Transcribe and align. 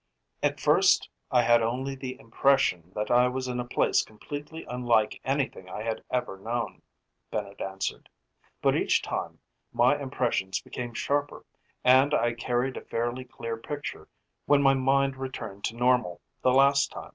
"At 0.41 0.59
first 0.59 1.11
I 1.29 1.43
had 1.43 1.61
only 1.61 1.93
the 1.93 2.19
impression 2.19 2.91
that 2.95 3.11
I 3.11 3.27
was 3.27 3.47
in 3.47 3.59
a 3.59 3.65
place 3.67 4.01
completely 4.01 4.65
unlike 4.67 5.21
anything 5.23 5.69
I 5.69 5.83
had 5.83 6.03
ever 6.09 6.37
known," 6.39 6.81
Bennett 7.29 7.61
answered. 7.61 8.09
"But 8.63 8.75
each 8.75 9.03
time 9.03 9.41
my 9.71 10.01
impressions 10.01 10.59
became 10.59 10.95
sharper, 10.95 11.45
and 11.83 12.15
I 12.15 12.33
carried 12.33 12.77
a 12.77 12.85
fairly 12.85 13.25
clear 13.25 13.57
picture 13.57 14.07
when 14.47 14.63
my 14.63 14.73
mind 14.73 15.17
returned 15.17 15.65
to 15.65 15.75
normal 15.75 16.19
the 16.41 16.51
last 16.51 16.91
time. 16.91 17.09